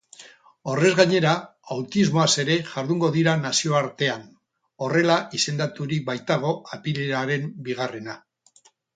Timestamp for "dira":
3.15-3.35